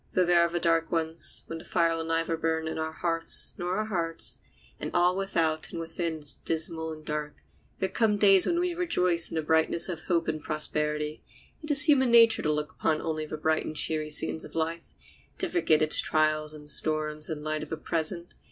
Though 0.13 0.25
there 0.25 0.41
are 0.41 0.49
the 0.49 0.59
dark 0.59 0.91
ones, 0.91 1.43
when 1.45 1.59
the 1.59 1.63
fire 1.63 1.95
will 1.95 2.03
neither 2.03 2.35
burn 2.35 2.67
on 2.67 2.79
our 2.79 2.91
hearths 2.91 3.53
nor 3.59 3.77
our 3.77 3.85
hearts, 3.85 4.39
and 4.79 4.89
all 4.95 5.15
without 5.15 5.69
and 5.71 5.79
within 5.79 6.17
is 6.17 6.37
dismal 6.43 6.91
and 6.91 7.05
dark, 7.05 7.43
there 7.77 7.87
come 7.87 8.17
days 8.17 8.47
when 8.47 8.59
we 8.59 8.73
rejoice 8.73 9.29
in 9.29 9.35
the 9.35 9.43
brightness 9.43 9.89
of 9.89 10.05
hope 10.05 10.27
and 10.27 10.41
prosperity. 10.41 11.21
It 11.61 11.69
is 11.69 11.83
human 11.83 12.09
nature 12.09 12.41
to 12.41 12.51
look 12.51 12.71
upon 12.71 12.99
only 12.99 13.27
the 13.27 13.37
bright 13.37 13.63
and 13.63 13.75
cheery 13.75 14.09
scenes 14.09 14.43
of 14.43 14.55
life, 14.55 14.95
to 15.37 15.47
forget 15.47 15.83
its 15.83 15.99
trials 16.01 16.51
and 16.51 16.67
storms 16.67 17.29
in 17.29 17.37
the 17.43 17.45
light 17.45 17.61
of 17.61 17.69
the 17.69 17.77
present. 17.77 18.33